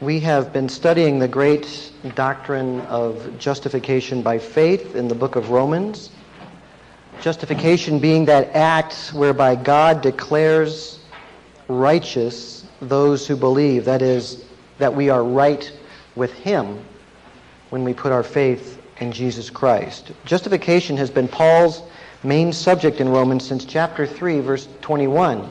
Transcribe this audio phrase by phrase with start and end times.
[0.00, 5.48] We have been studying the great doctrine of justification by faith in the book of
[5.48, 6.10] Romans.
[7.22, 11.00] Justification being that act whereby God declares
[11.66, 13.86] righteous those who believe.
[13.86, 14.44] That is,
[14.76, 15.72] that we are right
[16.14, 16.78] with Him
[17.70, 20.12] when we put our faith in Jesus Christ.
[20.26, 21.82] Justification has been Paul's
[22.22, 25.50] main subject in Romans since chapter 3, verse 21.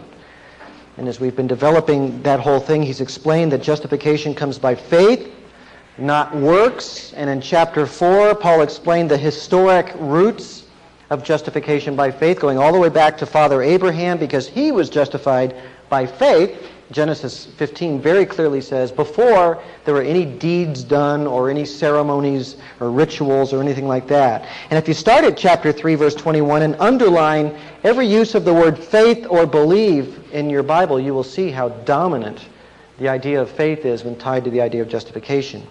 [0.97, 5.33] And as we've been developing that whole thing, he's explained that justification comes by faith,
[5.97, 7.13] not works.
[7.13, 10.63] And in chapter 4, Paul explained the historic roots
[11.09, 14.89] of justification by faith, going all the way back to Father Abraham, because he was
[14.89, 15.55] justified
[15.89, 21.65] by faith Genesis 15 very clearly says before there were any deeds done or any
[21.65, 24.47] ceremonies or rituals or anything like that.
[24.69, 28.53] And if you start at chapter 3, verse 21, and underline every use of the
[28.53, 32.39] word faith or believe in your Bible, you will see how dominant
[32.99, 35.65] the idea of faith is when tied to the idea of justification.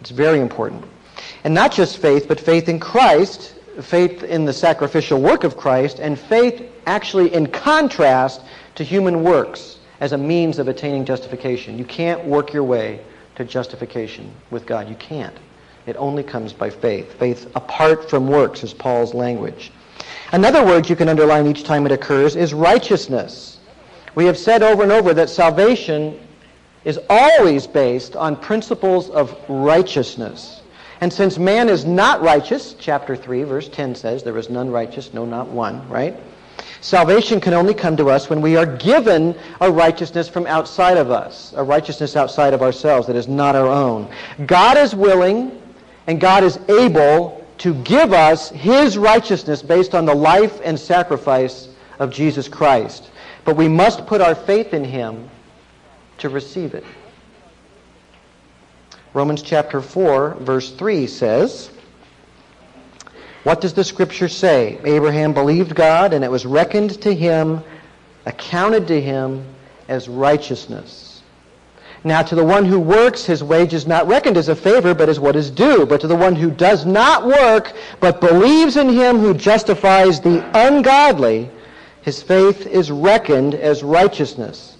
[0.00, 0.82] It's very important.
[1.44, 5.98] And not just faith, but faith in Christ, faith in the sacrificial work of Christ,
[5.98, 8.40] and faith actually in contrast
[8.76, 11.78] to human works as a means of attaining justification.
[11.78, 13.00] You can't work your way
[13.36, 14.88] to justification with God.
[14.88, 15.36] You can't.
[15.86, 17.18] It only comes by faith.
[17.18, 19.70] Faith apart from works is Paul's language.
[20.32, 23.58] Another word you can underline each time it occurs is righteousness.
[24.14, 26.18] We have said over and over that salvation
[26.84, 30.62] is always based on principles of righteousness.
[31.00, 35.12] And since man is not righteous, chapter 3, verse 10 says, there is none righteous,
[35.12, 36.16] no, not one, right?
[36.80, 41.10] Salvation can only come to us when we are given a righteousness from outside of
[41.10, 44.10] us, a righteousness outside of ourselves that is not our own.
[44.46, 45.60] God is willing
[46.06, 51.68] and God is able to give us his righteousness based on the life and sacrifice
[51.98, 53.10] of Jesus Christ.
[53.44, 55.30] But we must put our faith in him
[56.18, 56.84] to receive it.
[59.12, 61.70] Romans chapter 4, verse 3 says,
[63.44, 64.80] what does the scripture say?
[64.84, 67.62] Abraham believed God, and it was reckoned to him,
[68.26, 69.44] accounted to him
[69.86, 71.22] as righteousness.
[72.06, 75.08] Now, to the one who works, his wage is not reckoned as a favor, but
[75.08, 75.86] as what is due.
[75.86, 80.44] But to the one who does not work, but believes in him who justifies the
[80.54, 81.50] ungodly,
[82.02, 84.76] his faith is reckoned as righteousness.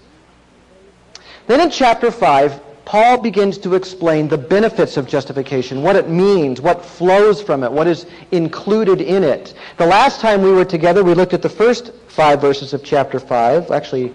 [1.47, 6.61] Then in chapter 5, Paul begins to explain the benefits of justification, what it means,
[6.61, 9.55] what flows from it, what is included in it.
[9.79, 13.19] The last time we were together, we looked at the first five verses of chapter
[13.19, 13.71] 5.
[13.71, 14.15] Actually,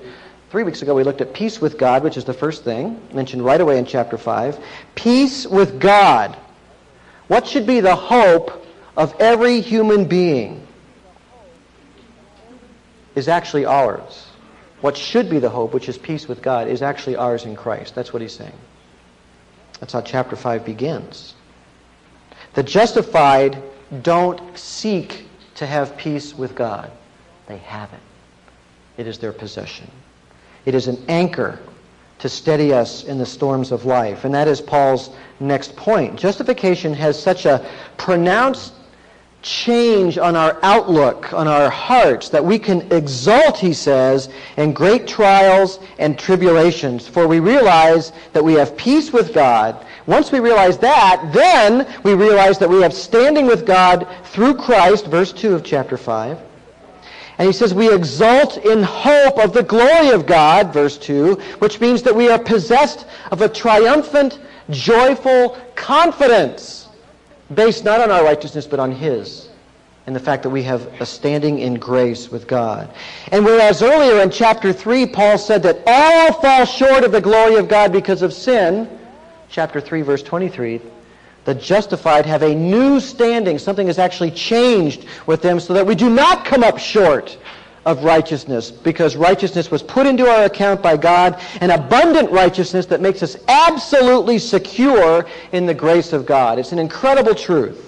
[0.51, 3.43] three weeks ago, we looked at peace with God, which is the first thing, mentioned
[3.43, 4.59] right away in chapter 5.
[4.93, 6.37] Peace with God.
[7.27, 8.65] What should be the hope
[8.95, 10.65] of every human being
[13.15, 14.28] is actually ours
[14.81, 17.95] what should be the hope, which is peace with God, is actually ours in Christ.
[17.95, 18.57] That's what he's saying.
[19.79, 21.35] That's how chapter 5 begins.
[22.53, 23.61] The justified
[24.01, 25.25] don't seek
[25.55, 26.91] to have peace with God.
[27.47, 27.99] They have it.
[28.97, 29.89] It is their possession.
[30.65, 31.59] It is an anchor
[32.19, 34.25] to steady us in the storms of life.
[34.25, 35.09] And that is Paul's
[35.39, 36.19] next point.
[36.19, 37.65] Justification has such a
[37.97, 38.73] pronounced
[39.41, 45.07] change on our outlook, on our hearts, that we can exult, he says, in great
[45.07, 47.07] trials and tribulations.
[47.07, 49.85] For we realize that we have peace with God.
[50.07, 55.07] Once we realize that, then we realize that we have standing with God through Christ,
[55.07, 56.37] verse 2 of chapter 5.
[57.37, 61.79] And he says, we exult in hope of the glory of God, verse 2, which
[61.79, 64.39] means that we are possessed of a triumphant,
[64.69, 66.78] joyful confidence
[67.53, 69.49] based not on our righteousness, but on His,
[70.05, 72.93] and the fact that we have a standing in grace with God.
[73.31, 77.55] And whereas earlier in chapter 3, Paul said that all fall short of the glory
[77.55, 78.89] of God because of sin,
[79.49, 80.81] chapter 3, verse 23,
[81.45, 83.57] the justified have a new standing.
[83.57, 87.37] Something has actually changed with them so that we do not come up short
[87.85, 93.01] of righteousness because righteousness was put into our account by God, an abundant righteousness that
[93.01, 96.59] makes us absolutely secure in the grace of God.
[96.59, 97.85] It's an incredible truth.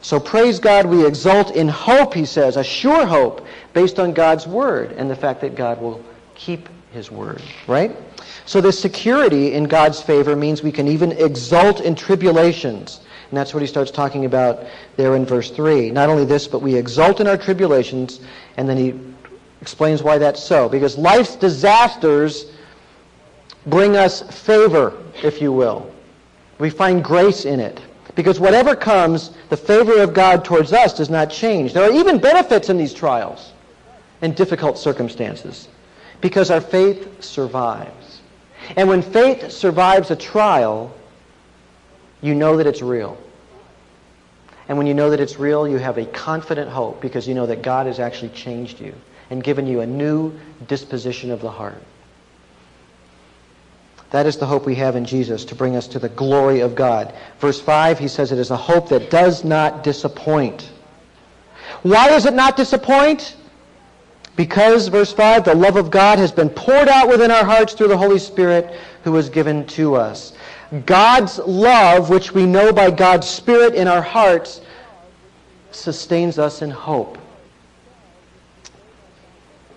[0.00, 4.46] So praise God, we exult in hope, he says, a sure hope based on God's
[4.46, 6.04] word and the fact that God will
[6.34, 7.96] keep his word, right?
[8.44, 13.00] So this security in God's favor means we can even exult in tribulations.
[13.34, 14.62] And that's what he starts talking about
[14.94, 15.90] there in verse 3.
[15.90, 18.20] Not only this, but we exult in our tribulations,
[18.56, 18.94] and then he
[19.60, 20.68] explains why that's so.
[20.68, 22.52] Because life's disasters
[23.66, 25.92] bring us favor, if you will.
[26.60, 27.80] We find grace in it.
[28.14, 31.72] Because whatever comes, the favor of God towards us does not change.
[31.72, 33.52] There are even benefits in these trials
[34.22, 35.66] and difficult circumstances
[36.20, 38.20] because our faith survives.
[38.76, 40.94] And when faith survives a trial,
[42.22, 43.18] you know that it's real.
[44.68, 47.46] And when you know that it's real, you have a confident hope because you know
[47.46, 48.94] that God has actually changed you
[49.30, 50.32] and given you a new
[50.66, 51.82] disposition of the heart.
[54.10, 56.74] That is the hope we have in Jesus to bring us to the glory of
[56.74, 57.12] God.
[57.40, 60.70] Verse 5, he says it is a hope that does not disappoint.
[61.82, 63.36] Why does it not disappoint?
[64.36, 67.88] Because, verse 5, the love of God has been poured out within our hearts through
[67.88, 70.32] the Holy Spirit who was given to us.
[70.86, 74.60] God's love, which we know by God's Spirit in our hearts,
[75.70, 77.18] sustains us in hope.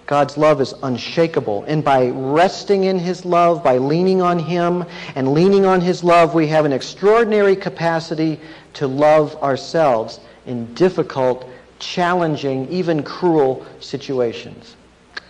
[0.08, 1.66] God's love is unshakable.
[1.66, 4.86] And by resting in His love, by leaning on Him
[5.16, 8.40] and leaning on His love, we have an extraordinary capacity
[8.74, 11.48] to love ourselves in difficult,
[11.80, 14.78] challenging, even cruel situations.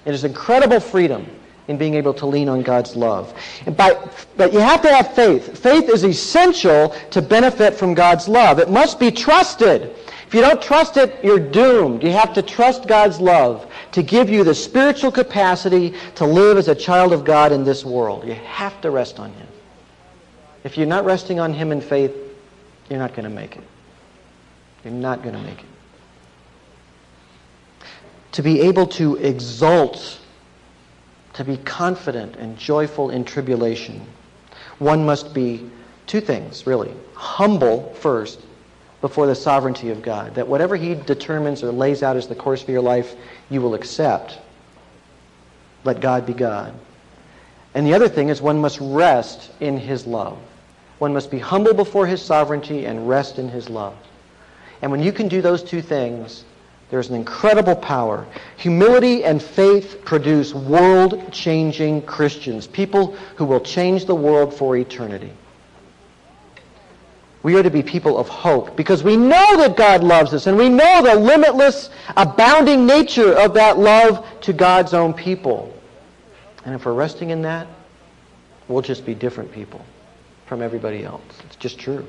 [0.05, 1.27] It is incredible freedom
[1.67, 3.33] in being able to lean on God's love.
[3.75, 3.97] By,
[4.37, 5.57] but you have to have faith.
[5.57, 8.59] Faith is essential to benefit from God's love.
[8.59, 9.93] It must be trusted.
[10.27, 12.03] If you don't trust it, you're doomed.
[12.03, 16.67] You have to trust God's love to give you the spiritual capacity to live as
[16.67, 18.25] a child of God in this world.
[18.25, 19.47] You have to rest on Him.
[20.63, 22.13] If you're not resting on Him in faith,
[22.89, 23.63] you're not going to make it.
[24.83, 25.65] You're not going to make it.
[28.33, 30.19] To be able to exult
[31.37, 34.01] to be confident and joyful in tribulation,
[34.79, 35.69] one must be
[36.07, 36.91] two things, really.
[37.13, 38.41] Humble first
[39.01, 42.63] before the sovereignty of God, that whatever He determines or lays out as the course
[42.63, 43.13] for your life,
[43.51, 44.39] you will accept.
[45.83, 46.73] Let God be God.
[47.75, 50.39] And the other thing is one must rest in His love.
[50.97, 53.95] One must be humble before His sovereignty and rest in His love.
[54.81, 56.45] And when you can do those two things,
[56.89, 58.25] there's an incredible power.
[58.57, 65.31] Humility and faith produce world changing Christians, people who will change the world for eternity.
[67.43, 70.57] We are to be people of hope because we know that God loves us and
[70.57, 75.73] we know the limitless, abounding nature of that love to God's own people.
[76.65, 77.67] And if we're resting in that,
[78.67, 79.85] we'll just be different people
[80.45, 81.21] from everybody else.
[81.45, 82.05] It's just true.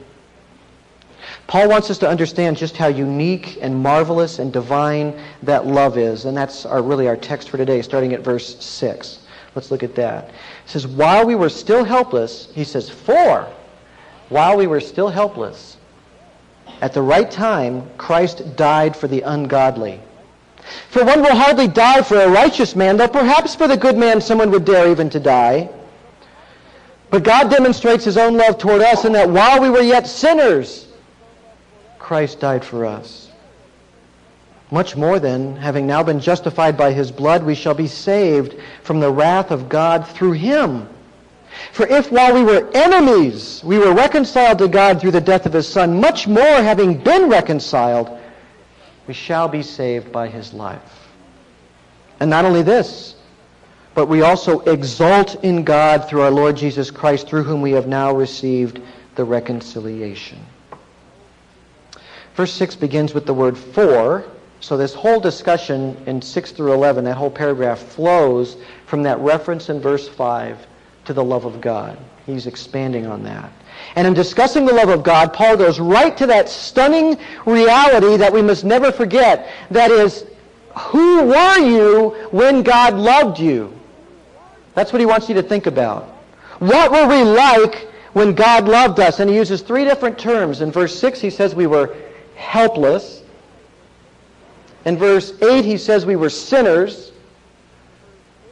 [1.47, 6.25] Paul wants us to understand just how unique and marvelous and divine that love is.
[6.25, 9.21] And that's our, really our text for today, starting at verse 6.
[9.55, 10.29] Let's look at that.
[10.29, 10.35] It
[10.67, 13.49] says, While we were still helpless, he says, For,
[14.29, 15.79] while we were still helpless,
[16.81, 20.01] at the right time, Christ died for the ungodly.
[20.91, 24.21] For one will hardly die for a righteous man, though perhaps for the good man
[24.21, 25.71] someone would dare even to die.
[27.11, 30.88] But God demonstrates his own love toward us in that while we were yet sinners,
[32.09, 33.31] Christ died for us.
[34.71, 38.99] Much more then, having now been justified by his blood, we shall be saved from
[38.99, 40.89] the wrath of God through him.
[41.73, 45.53] For if while we were enemies, we were reconciled to God through the death of
[45.53, 48.19] his Son, much more having been reconciled,
[49.07, 51.11] we shall be saved by his life.
[52.21, 53.17] And not only this,
[53.95, 57.87] but we also exult in God through our Lord Jesus Christ, through whom we have
[57.87, 58.81] now received
[59.15, 60.39] the reconciliation.
[62.39, 64.25] Verse 6 begins with the word for.
[64.61, 68.57] So this whole discussion in 6 through 11, that whole paragraph flows
[68.87, 70.65] from that reference in verse 5
[71.07, 71.99] to the love of God.
[72.27, 73.51] He's expanding on that.
[73.97, 78.33] And in discussing the love of God, Paul goes right to that stunning reality that
[78.33, 79.51] we must never forget.
[79.73, 80.25] That is,
[80.77, 83.77] who were you when God loved you?
[84.77, 86.05] That's what he wants you to think about.
[86.61, 89.19] What were we like when God loved us?
[89.19, 90.61] And he uses three different terms.
[90.61, 91.97] In verse 6, he says we were
[92.39, 93.23] helpless.
[94.85, 97.13] In verse 8, he says we were sinners.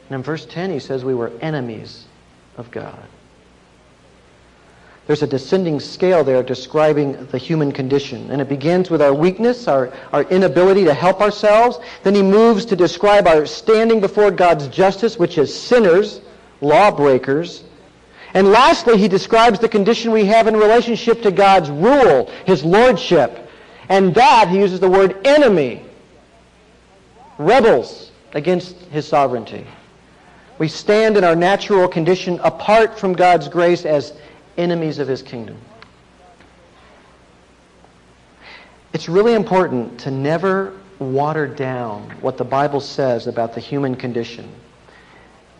[0.08, 2.04] And in verse 10, he says we were enemies
[2.56, 3.02] of God.
[5.06, 8.28] There's a descending scale there describing the human condition.
[8.30, 11.78] And it begins with our weakness, our, our inability to help ourselves.
[12.02, 16.20] Then he moves to describe our standing before God's justice, which is sinners,
[16.60, 17.62] lawbreakers.
[18.34, 23.45] And lastly, he describes the condition we have in relationship to God's rule, his lordship.
[23.88, 25.82] And that, he uses the word enemy.
[27.38, 29.66] Rebels against his sovereignty.
[30.58, 34.14] We stand in our natural condition apart from God's grace as
[34.56, 35.58] enemies of his kingdom.
[38.92, 44.50] It's really important to never water down what the Bible says about the human condition.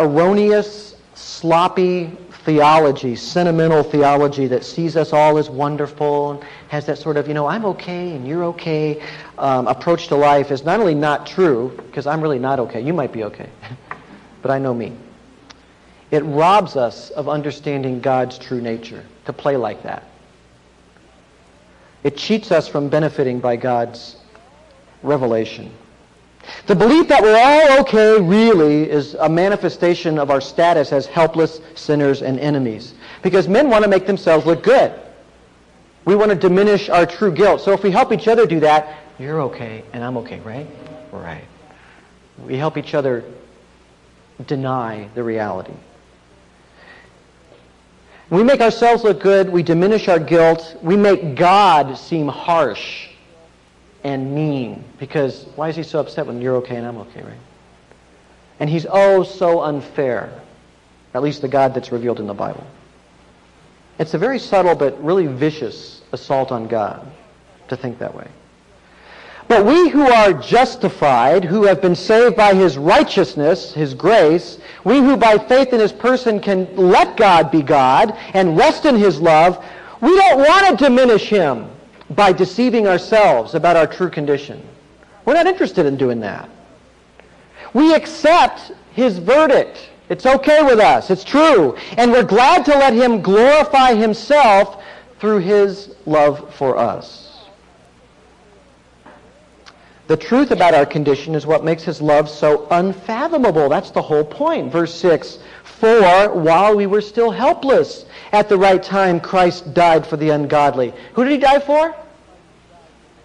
[0.01, 2.11] Erroneous, sloppy
[2.47, 7.35] theology, sentimental theology that sees us all as wonderful and has that sort of, you
[7.35, 9.03] know, I'm okay and you're okay
[9.37, 12.81] um, approach to life is not only not true, because I'm really not okay.
[12.81, 13.51] You might be okay,
[14.43, 14.93] but I know me.
[16.13, 20.05] it robs us of understanding God's true nature to play like that.
[22.05, 24.17] It cheats us from benefiting by God's
[25.03, 25.73] revelation.
[26.67, 31.61] The belief that we're all okay really is a manifestation of our status as helpless
[31.75, 32.95] sinners and enemies.
[33.23, 34.93] Because men want to make themselves look good.
[36.05, 37.61] We want to diminish our true guilt.
[37.61, 40.67] So if we help each other do that, you're okay and I'm okay, right?
[41.13, 41.45] Right.
[42.45, 43.25] We help each other
[44.47, 45.73] deny the reality.
[48.29, 49.49] We make ourselves look good.
[49.49, 50.77] We diminish our guilt.
[50.83, 53.09] We make God seem harsh
[54.07, 54.85] and mean.
[54.99, 57.39] Because why is he so upset when you're okay and I'm okay, right?
[58.61, 60.41] And he's oh so unfair.
[61.13, 62.65] At least the God that's revealed in the Bible.
[63.99, 67.11] It's a very subtle but really vicious assault on God
[67.69, 68.29] to think that way.
[69.49, 74.99] But we who are justified, who have been saved by his righteousness, his grace, we
[74.99, 79.21] who by faith in his person can let God be God and rest in his
[79.21, 79.65] love,
[80.01, 81.71] we don't want to diminish him
[82.11, 84.67] by deceiving ourselves about our true condition.
[85.25, 86.49] We're not interested in doing that.
[87.75, 89.91] We accept his verdict.
[90.09, 91.11] It's okay with us.
[91.11, 91.77] It's true.
[91.97, 94.83] And we're glad to let him glorify himself
[95.19, 97.27] through his love for us.
[100.07, 103.69] The truth about our condition is what makes his love so unfathomable.
[103.69, 104.71] That's the whole point.
[104.71, 105.39] Verse 6
[105.79, 110.95] For while we were still helpless, at the right time Christ died for the ungodly.
[111.13, 111.95] Who did he die for?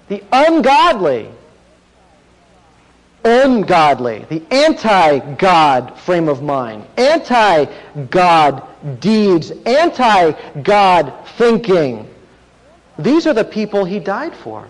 [0.10, 1.30] The ungodly.
[3.24, 4.26] Ungodly.
[4.30, 6.86] The anti God frame of mind.
[6.98, 7.66] Anti
[8.10, 8.68] God
[9.00, 9.52] deeds.
[9.66, 10.32] Anti
[10.62, 12.10] God thinking.
[13.00, 14.68] These are the people he died for.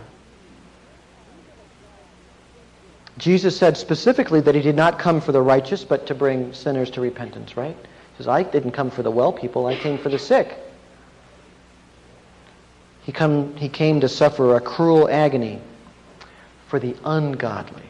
[3.22, 6.90] Jesus said specifically that he did not come for the righteous, but to bring sinners
[6.90, 7.78] to repentance, right?
[7.78, 10.58] He says, I didn't come for the well people, I came for the sick.
[13.04, 15.62] He, come, he came to suffer a cruel agony
[16.68, 17.84] for the ungodly.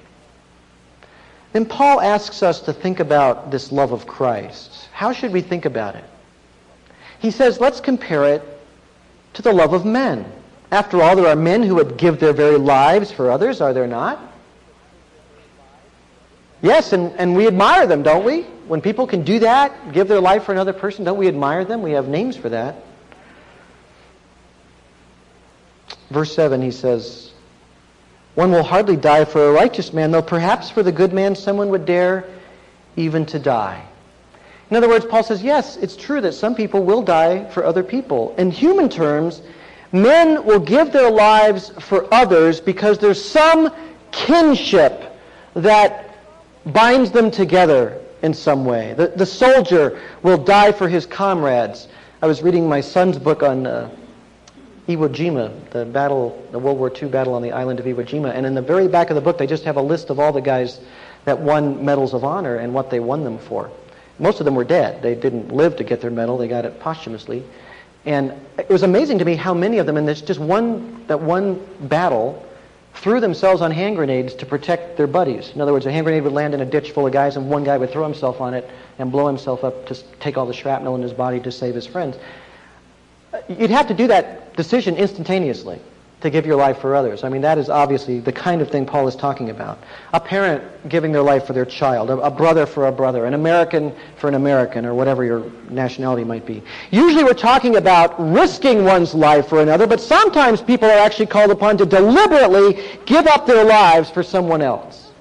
[1.54, 4.90] Then Paul asks us to think about this love of Christ.
[4.92, 6.04] How should we think about it?
[7.20, 8.42] He says, let's compare it
[9.36, 10.30] to the love of men.
[10.72, 13.88] After all, there are men who would give their very lives for others, are there
[13.88, 14.31] not?
[16.62, 18.44] Yes, and, and we admire them, don't we?
[18.68, 21.82] When people can do that, give their life for another person, don't we admire them?
[21.82, 22.76] We have names for that.
[26.10, 27.32] Verse 7, he says,
[28.36, 31.70] One will hardly die for a righteous man, though perhaps for the good man someone
[31.70, 32.26] would dare
[32.96, 33.84] even to die.
[34.70, 37.84] In other words, Paul says, yes, it's true that some people will die for other
[37.84, 38.34] people.
[38.38, 39.42] In human terms,
[39.92, 43.74] men will give their lives for others because there's some
[44.12, 45.14] kinship
[45.56, 46.11] that
[46.66, 48.94] binds them together in some way.
[48.94, 51.88] The, the soldier will die for his comrades.
[52.22, 53.90] I was reading my son's book on uh,
[54.88, 58.32] Iwo Jima, the battle, the World War II battle on the island of Iwo Jima,
[58.34, 60.32] and in the very back of the book they just have a list of all
[60.32, 60.80] the guys
[61.26, 63.72] that won medals of honor and what they won them for.
[64.20, 65.02] Most of them were dead.
[65.02, 66.38] They didn't live to get their medal.
[66.38, 67.44] They got it posthumously.
[68.06, 71.20] And it was amazing to me how many of them in this just one that
[71.20, 72.44] one battle
[72.94, 75.52] threw themselves on hand grenades to protect their buddies.
[75.56, 77.50] In other words, a hand grenade would land in a ditch full of guys, and
[77.50, 78.70] one guy would throw himself on it
[79.00, 81.88] and blow himself up to take all the shrapnel in his body to save his
[81.88, 82.18] friends.
[83.34, 85.80] Uh, you'd have to do that decision instantaneously
[86.22, 87.24] to give your life for others.
[87.24, 89.80] I mean, that is obviously the kind of thing Paul is talking about.
[90.14, 93.94] A parent giving their life for their child, a, brother for a brother, an American
[94.18, 96.62] for an American, or whatever your nationality might be.
[96.92, 101.50] Usually we're talking about risking one's life for another, but sometimes people are actually called
[101.50, 105.12] upon to deliberately give up their lives for someone else.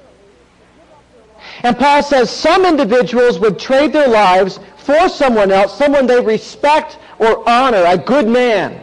[1.62, 6.98] And Paul says some individuals would trade their lives for someone else, someone they respect
[7.18, 8.82] or honor, a good man.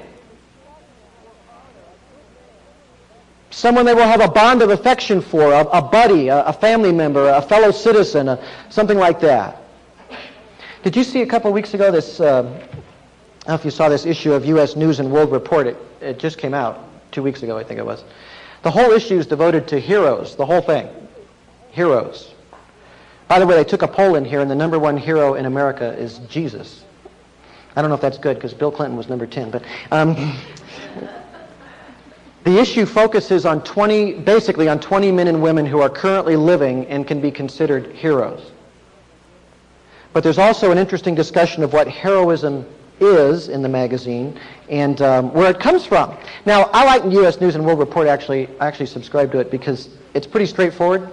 [3.58, 6.92] Someone they will have a bond of affection for, a, a buddy, a, a, family
[6.92, 9.64] member, a fellow citizen, a, something like that.
[10.84, 13.90] Did you see a couple weeks ago this, uh, I don't know if you saw
[13.90, 14.76] this issue of U.S.
[14.76, 15.66] News and World Report.
[15.66, 18.04] It, it just came out two weeks ago, I think it was.
[18.62, 20.88] The whole issue is devoted to heroes, the whole thing.
[21.72, 22.36] Heroes.
[23.28, 25.48] By the way, they took a poll in here, and the number one hero in
[25.48, 26.84] America is Jesus.
[27.76, 30.16] I don't know if that's good because Bill Clinton was number 10, but um,
[32.44, 36.86] the issue focuses on 20, basically on 20 men and women who are currently living
[36.88, 38.52] and can be considered heroes.
[40.14, 42.66] But there's also an interesting discussion of what heroism
[43.00, 44.40] is in the magazine
[44.70, 46.18] and um, where it comes from.
[46.46, 47.40] Now, I like U.S.
[47.40, 48.08] News and World Report.
[48.08, 51.08] Actually, I actually subscribe to it because it's pretty straightforward,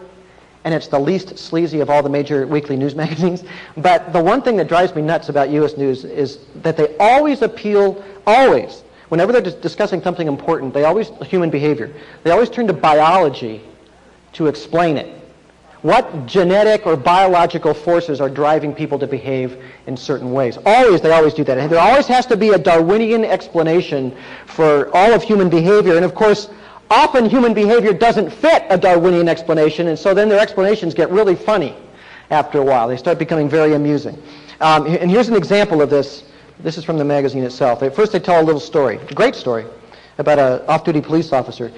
[0.64, 3.44] and it's the least sleazy of all the major weekly news magazines.
[3.76, 5.76] But the one thing that drives me nuts about U.S.
[5.76, 8.82] News is that they always appeal, always,
[9.14, 11.88] whenever they're dis- discussing something important, they always, human behavior,
[12.24, 13.62] they always turn to biology
[14.32, 15.06] to explain it.
[15.82, 20.58] What genetic or biological forces are driving people to behave in certain ways?
[20.66, 21.70] Always, they always do that.
[21.70, 24.16] There always has to be a Darwinian explanation
[24.46, 25.94] for all of human behavior.
[25.94, 26.48] And of course,
[26.90, 31.36] often human behavior doesn't fit a Darwinian explanation, and so then their explanations get really
[31.36, 31.76] funny
[32.30, 32.88] after a while.
[32.88, 34.20] They start becoming very amusing.
[34.60, 36.24] Um, and here's an example of this.
[36.64, 37.82] This is from the magazine itself.
[37.82, 39.66] At First, they tell a little story, a great story,
[40.16, 41.70] about an off-duty police officer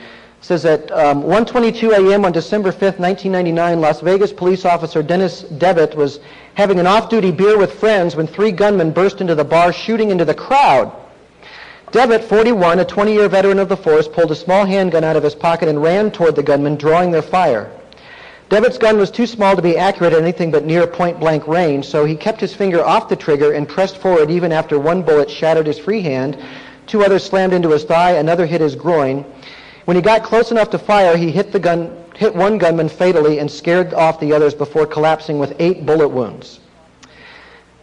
[0.43, 2.25] says at um, 1.22 a.m.
[2.25, 6.21] on December 5th, 1999, Las Vegas police officer Dennis Devitt was
[6.55, 10.25] having an off-duty beer with friends when three gunmen burst into the bar shooting into
[10.25, 10.93] the crowd.
[11.91, 15.35] Devitt, 41, a 20-year veteran of the force, pulled a small handgun out of his
[15.35, 17.73] pocket and ran toward the gunmen, drawing their fire.
[18.49, 22.05] Devitt's gun was too small to be accurate at anything but near point-blank range, so
[22.05, 25.67] he kept his finger off the trigger and pressed forward even after one bullet shattered
[25.67, 26.39] his free hand,
[26.87, 29.25] two others slammed into his thigh, another hit his groin.
[29.85, 33.51] When he got close enough to fire, he hit, gun, hit one gunman fatally and
[33.51, 36.61] scared off the others before collapsing with eight bullet wounds.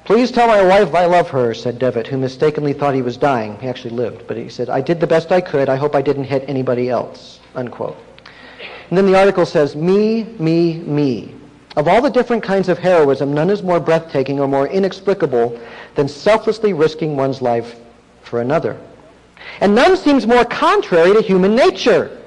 [0.05, 3.57] Please tell my wife I love her, said Devitt, who mistakenly thought he was dying.
[3.59, 5.67] He actually lived, but he said, I did the best I could.
[5.67, 7.97] I hope I didn't hit anybody else, unquote.
[8.89, 11.33] And then the article says, me, me, me.
[11.75, 15.59] Of all the different kinds of heroism, none is more breathtaking or more inexplicable
[15.95, 17.75] than selflessly risking one's life
[18.21, 18.79] for another.
[19.59, 22.19] And none seems more contrary to human nature.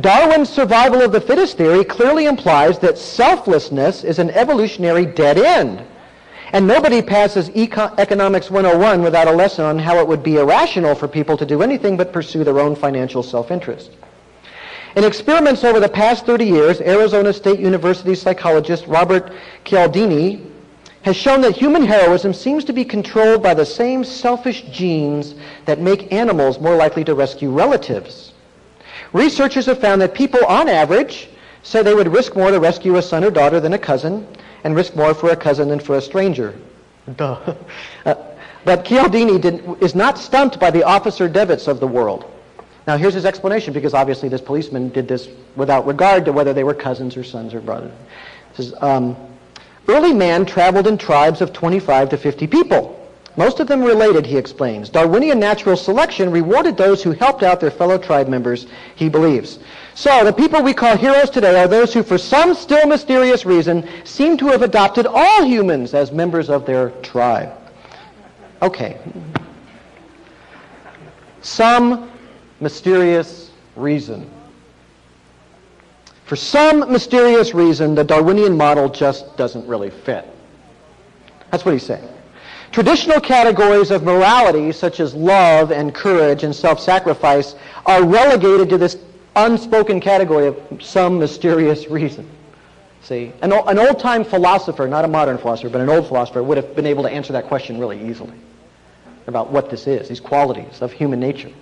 [0.00, 5.82] Darwin's survival of the fittest theory clearly implies that selflessness is an evolutionary dead end.
[6.52, 10.94] And nobody passes Eco- Economics 101 without a lesson on how it would be irrational
[10.94, 13.90] for people to do anything but pursue their own financial self-interest.
[14.96, 19.30] In experiments over the past 30 years, Arizona State University psychologist Robert
[19.66, 20.50] Cialdini
[21.02, 25.34] has shown that human heroism seems to be controlled by the same selfish genes
[25.66, 28.32] that make animals more likely to rescue relatives.
[29.12, 31.28] Researchers have found that people, on average,
[31.62, 34.26] say they would risk more to rescue a son or daughter than a cousin,
[34.64, 36.58] and risk more for a cousin than for a stranger.
[37.16, 37.54] Duh.
[38.06, 38.14] Uh,
[38.64, 42.24] but Cialdini did, is not stumped by the officer Devitts of the world.
[42.86, 46.62] Now, here's his explanation, because obviously this policeman did this without regard to whether they
[46.62, 47.92] were cousins or sons or brothers.
[48.54, 49.16] He says, um,
[49.88, 52.92] Early man traveled in tribes of 25 to 50 people.
[53.36, 54.88] Most of them related, he explains.
[54.88, 59.58] Darwinian natural selection rewarded those who helped out their fellow tribe members, he believes.
[59.94, 63.86] So, the people we call heroes today are those who, for some still mysterious reason,
[64.04, 67.52] seem to have adopted all humans as members of their tribe.
[68.62, 68.98] Okay.
[71.42, 72.10] Some
[72.60, 74.30] mysterious reason.
[76.24, 80.26] For some mysterious reason, the Darwinian model just doesn't really fit.
[81.50, 82.08] That's what he's saying.
[82.72, 87.54] Traditional categories of morality, such as love and courage and self-sacrifice,
[87.86, 88.98] are relegated to this
[89.36, 92.28] unspoken category of some mysterious reason.
[93.02, 96.74] See, an, an old-time philosopher, not a modern philosopher, but an old philosopher, would have
[96.74, 98.34] been able to answer that question really easily
[99.28, 101.52] about what this is, these qualities of human nature.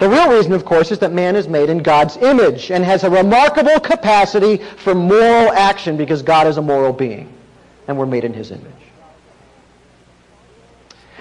[0.00, 3.04] The real reason, of course, is that man is made in God's image and has
[3.04, 7.30] a remarkable capacity for moral action because God is a moral being
[7.86, 8.64] and we're made in his image.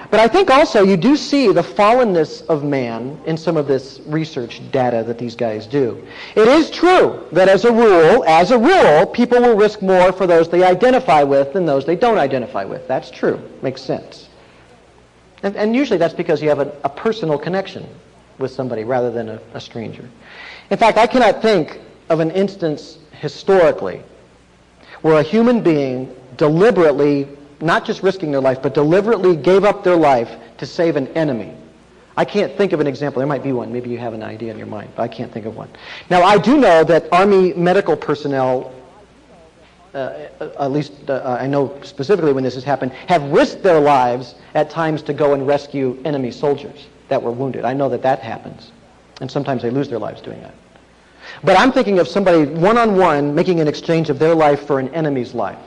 [0.09, 3.99] But I think also you do see the fallenness of man in some of this
[4.05, 6.01] research data that these guys do.
[6.35, 10.25] It is true that as a rule, as a rule, people will risk more for
[10.25, 12.87] those they identify with than those they don't identify with.
[12.87, 13.41] That's true.
[13.61, 14.29] Makes sense.
[15.43, 17.85] And, and usually that's because you have a, a personal connection
[18.39, 20.07] with somebody rather than a, a stranger.
[20.69, 24.01] In fact, I cannot think of an instance historically
[25.01, 27.27] where a human being deliberately,
[27.61, 31.53] not just risking their life, but deliberately gave up their life to save an enemy.
[32.17, 33.19] I can't think of an example.
[33.19, 33.71] There might be one.
[33.71, 35.69] Maybe you have an idea in your mind, but I can't think of one.
[36.09, 38.73] Now, I do know that Army medical personnel,
[39.93, 40.27] uh,
[40.59, 44.69] at least uh, I know specifically when this has happened, have risked their lives at
[44.69, 47.65] times to go and rescue enemy soldiers that were wounded.
[47.65, 48.71] I know that that happens.
[49.21, 50.55] And sometimes they lose their lives doing that.
[51.43, 55.33] But I'm thinking of somebody one-on-one making an exchange of their life for an enemy's
[55.33, 55.59] life.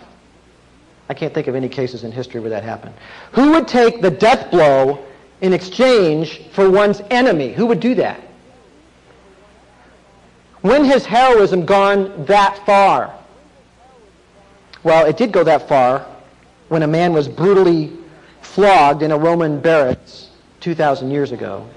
[1.09, 2.95] I can't think of any cases in history where that happened.
[3.33, 5.05] Who would take the death blow
[5.41, 7.53] in exchange for one's enemy?
[7.53, 8.21] Who would do that?
[10.63, 13.13] When has heroism gone that far?
[14.85, 16.07] Well, it did go that far
[16.69, 17.93] when a man was brutally
[18.41, 20.22] flogged in a Roman barracks
[20.63, 21.69] 2,000 years ago,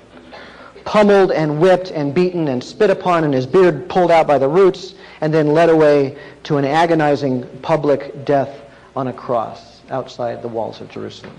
[0.86, 4.48] pummeled and whipped and beaten and spit upon and his beard pulled out by the
[4.48, 8.62] roots and then led away to an agonizing public death
[8.96, 11.36] on a cross outside the walls of Jerusalem.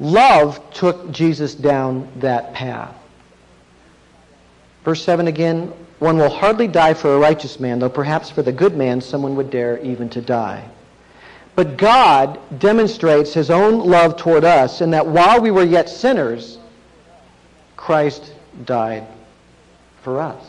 [0.00, 2.96] Love took Jesus down that path.
[4.84, 8.50] Verse 7 again, one will hardly die for a righteous man, though perhaps for the
[8.50, 10.68] good man someone would dare even to die.
[11.54, 16.58] But God demonstrates his own love toward us in that while we were yet sinners,
[17.76, 18.32] Christ
[18.64, 19.06] died
[20.02, 20.44] for us.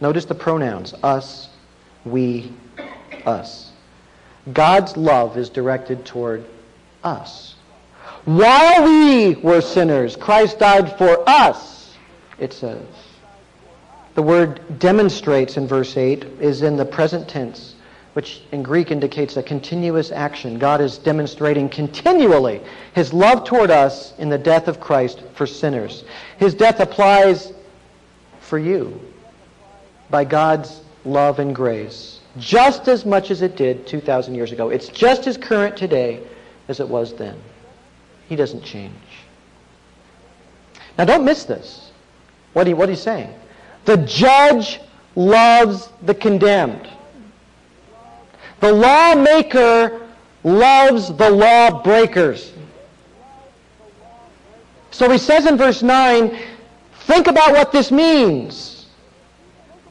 [0.00, 1.48] Notice the pronouns us,
[2.04, 2.52] we,
[3.26, 3.72] us.
[4.52, 6.44] God's love is directed toward
[7.02, 7.56] us.
[8.24, 11.96] While we were sinners, Christ died for us,
[12.38, 12.86] it says.
[14.14, 17.74] The word demonstrates in verse 8 is in the present tense,
[18.14, 20.58] which in Greek indicates a continuous action.
[20.58, 22.60] God is demonstrating continually
[22.94, 26.04] his love toward us in the death of Christ for sinners.
[26.38, 27.52] His death applies
[28.40, 29.00] for you
[30.10, 34.68] by God's love and grace just as much as it did 2,000 years ago.
[34.70, 36.22] It's just as current today
[36.68, 37.38] as it was then.
[38.28, 38.92] He doesn't change.
[40.96, 41.90] Now, don't miss this.
[42.52, 43.32] What, he, what he's saying.
[43.84, 44.80] The judge
[45.14, 46.88] loves the condemned.
[48.60, 50.08] The lawmaker
[50.42, 52.52] loves the lawbreakers.
[54.90, 56.36] So he says in verse 9,
[57.00, 58.86] think about what this means.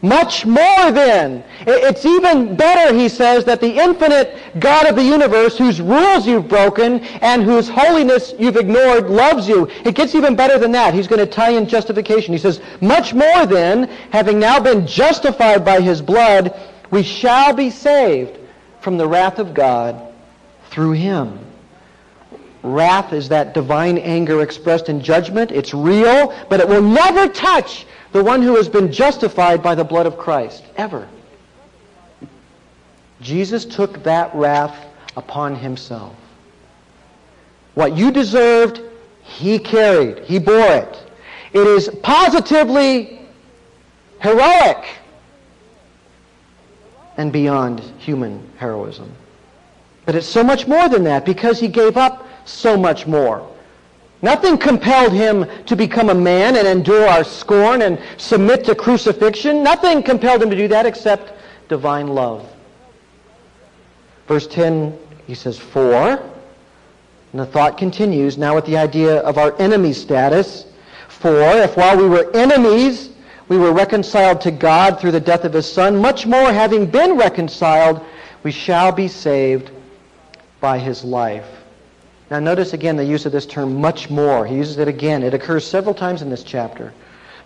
[0.02, 1.44] Much more then.
[1.62, 6.48] It's even better, he says, that the infinite God of the universe, whose rules you've
[6.48, 9.68] broken and whose holiness you've ignored, loves you.
[9.86, 10.94] It gets even better than that.
[10.94, 12.34] He's going to tie in justification.
[12.34, 16.54] He says, Much more then, having now been justified by his blood,
[16.92, 18.38] we shall be saved
[18.88, 20.02] from the wrath of God
[20.70, 21.40] through him.
[22.64, 25.52] Wrath is that divine anger expressed in judgment.
[25.52, 29.84] It's real, but it will never touch the one who has been justified by the
[29.84, 31.06] blood of Christ, ever.
[33.20, 34.86] Jesus took that wrath
[35.18, 36.16] upon himself.
[37.74, 38.80] What you deserved,
[39.22, 40.20] he carried.
[40.20, 41.04] He bore it.
[41.52, 43.20] It is positively
[44.22, 44.86] heroic
[47.18, 49.12] and beyond human heroism.
[50.06, 53.48] But it's so much more than that because he gave up so much more.
[54.22, 59.64] Nothing compelled him to become a man and endure our scorn and submit to crucifixion.
[59.64, 61.34] Nothing compelled him to do that except
[61.68, 62.48] divine love.
[64.28, 65.94] Verse 10, he says, For,
[67.32, 70.66] and the thought continues now with the idea of our enemy status.
[71.08, 73.10] For, if while we were enemies,
[73.50, 77.18] we were reconciled to God through the death of his Son, much more having been
[77.18, 78.04] reconciled,
[78.44, 79.72] we shall be saved
[80.60, 81.48] by his life.
[82.30, 84.46] Now notice again the use of this term much more.
[84.46, 85.24] He uses it again.
[85.24, 86.94] It occurs several times in this chapter.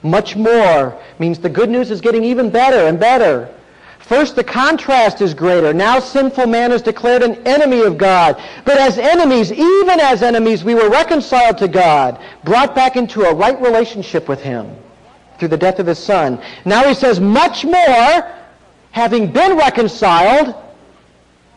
[0.01, 3.53] Much more means the good news is getting even better and better.
[3.99, 5.71] First, the contrast is greater.
[5.71, 8.41] Now sinful man is declared an enemy of God.
[8.65, 13.35] But as enemies, even as enemies, we were reconciled to God, brought back into a
[13.35, 14.75] right relationship with him
[15.41, 16.39] through the death of his son.
[16.65, 18.31] Now he says, much more,
[18.91, 20.53] having been reconciled,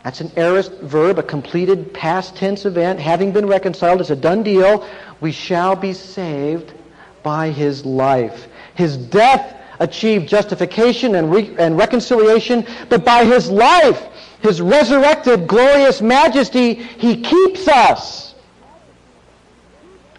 [0.03, 2.99] that's an aorist verb, a completed past tense event.
[2.99, 4.87] Having been reconciled is a done deal.
[5.21, 6.73] We shall be saved
[7.21, 8.47] by his life.
[8.73, 14.03] His death achieved justification and, re- and reconciliation, but by his life,
[14.41, 18.33] his resurrected glorious majesty, he keeps us.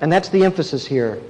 [0.00, 1.20] And that's the emphasis here.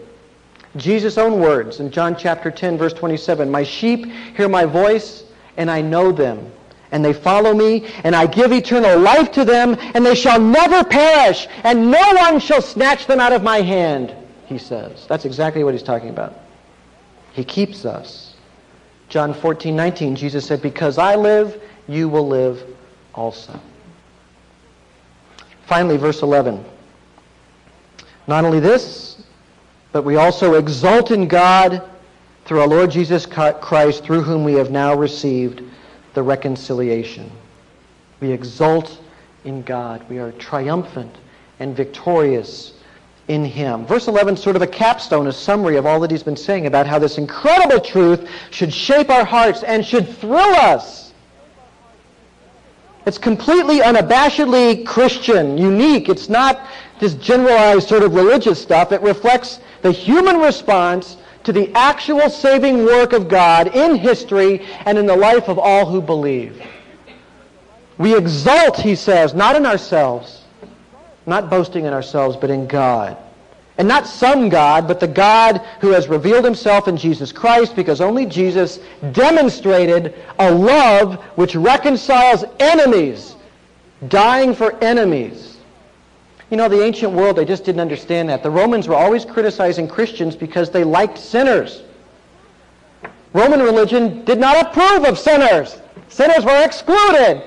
[0.76, 5.24] Jesus' own words in John chapter 10, verse 27 My sheep hear my voice,
[5.56, 6.52] and I know them
[6.90, 10.84] and they follow me, and I give eternal life to them, and they shall never
[10.84, 14.14] perish, and no one shall snatch them out of my hand,
[14.46, 15.06] he says.
[15.06, 16.38] That's exactly what he's talking about.
[17.32, 18.34] He keeps us.
[19.08, 22.62] John 14, 19, Jesus said, Because I live, you will live
[23.14, 23.60] also.
[25.66, 26.64] Finally, verse 11.
[28.26, 29.15] Not only this,
[29.96, 31.80] but we also exult in God
[32.44, 35.62] through our Lord Jesus Christ, through whom we have now received
[36.12, 37.32] the reconciliation.
[38.20, 39.00] We exult
[39.46, 40.04] in God.
[40.10, 41.16] We are triumphant
[41.60, 42.74] and victorious
[43.28, 43.86] in Him.
[43.86, 46.86] Verse 11 sort of a capstone, a summary of all that he's been saying about
[46.86, 51.14] how this incredible truth should shape our hearts and should thrill us.
[53.06, 56.10] It's completely unabashedly Christian, unique.
[56.10, 56.60] It's not
[57.00, 58.92] this generalized sort of religious stuff.
[58.92, 64.98] It reflects the human response to the actual saving work of God in history and
[64.98, 66.60] in the life of all who believe.
[67.98, 70.42] We exult, he says, not in ourselves,
[71.24, 73.16] not boasting in ourselves, but in God.
[73.78, 78.00] And not some God, but the God who has revealed himself in Jesus Christ because
[78.00, 78.80] only Jesus
[79.12, 83.36] demonstrated a love which reconciles enemies,
[84.08, 85.55] dying for enemies.
[86.50, 88.42] You know, the ancient world, they just didn't understand that.
[88.42, 91.82] The Romans were always criticizing Christians because they liked sinners.
[93.32, 95.78] Roman religion did not approve of sinners.
[96.08, 97.42] Sinners were excluded.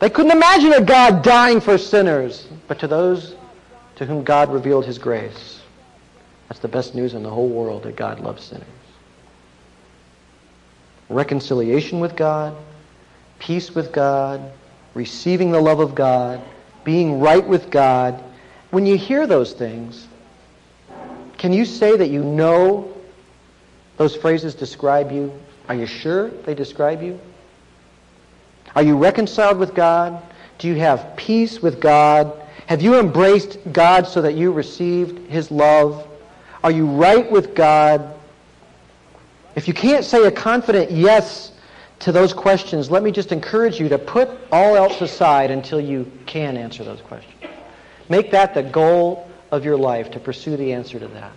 [0.00, 3.34] They couldn't imagine a God dying for sinners, but to those
[3.96, 5.60] to whom God revealed his grace.
[6.48, 8.66] That's the best news in the whole world that God loves sinners.
[11.08, 12.56] Reconciliation with God,
[13.38, 14.52] peace with God,
[14.98, 16.40] receiving the love of God,
[16.82, 18.20] being right with God.
[18.70, 20.08] When you hear those things,
[21.38, 22.92] can you say that you know
[23.96, 25.32] those phrases describe you?
[25.68, 27.20] Are you sure they describe you?
[28.74, 30.20] Are you reconciled with God?
[30.58, 32.32] Do you have peace with God?
[32.66, 36.08] Have you embraced God so that you received His love?
[36.64, 38.16] Are you right with God?
[39.54, 41.52] If you can't say a confident yes
[42.00, 46.10] to those questions, let me just encourage you to put all else aside until you
[46.26, 47.34] can answer those questions.
[48.08, 51.32] Make that the goal of your life to pursue the answer to that,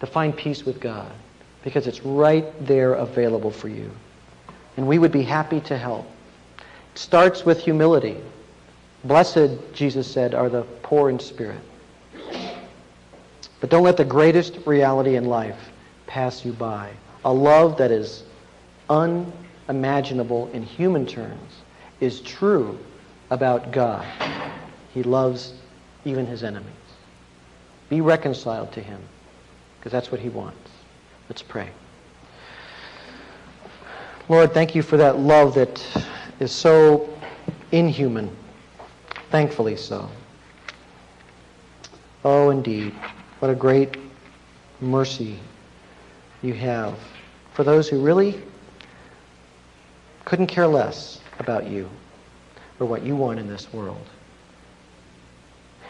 [0.00, 1.10] to find peace with God,
[1.64, 3.90] because it's right there available for you.
[4.76, 6.06] And we would be happy to help
[6.92, 8.16] It starts with humility.
[9.04, 11.60] Blessed, Jesus said, are the poor in spirit.
[13.60, 15.70] But don't let the greatest reality in life
[16.06, 16.90] pass you by.
[17.24, 18.22] A love that is
[19.68, 21.62] unimaginable in human terms
[22.00, 22.78] is true
[23.30, 24.06] about God.
[24.94, 25.52] He loves
[26.04, 26.72] even his enemies.
[27.88, 29.00] Be reconciled to him
[29.78, 30.70] because that's what he wants.
[31.28, 31.68] Let's pray.
[34.28, 35.82] Lord, thank you for that love that
[36.40, 37.08] is so
[37.72, 38.34] inhuman,
[39.30, 40.08] thankfully so.
[42.24, 42.92] Oh, indeed,
[43.38, 43.96] what a great
[44.80, 45.38] mercy
[46.42, 46.98] you have
[47.54, 48.42] for those who really
[50.28, 51.88] couldn't care less about you
[52.78, 54.06] or what you want in this world.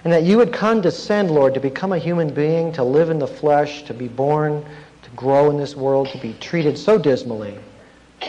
[0.05, 3.27] And that you would condescend, Lord, to become a human being, to live in the
[3.27, 4.65] flesh, to be born,
[5.03, 7.59] to grow in this world, to be treated so dismally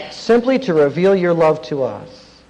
[0.09, 2.41] simply to reveal your love to us.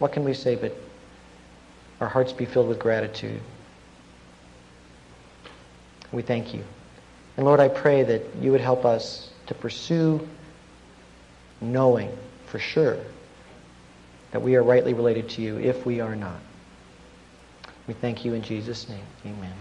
[0.00, 0.76] What can we say but
[2.00, 3.40] our hearts be filled with gratitude?
[6.10, 6.64] We thank you.
[7.36, 10.26] And Lord, I pray that you would help us to pursue
[11.60, 12.10] knowing
[12.46, 12.98] for sure
[14.30, 16.40] that we are rightly related to you if we are not.
[17.86, 19.04] We thank you in Jesus' name.
[19.24, 19.54] Amen.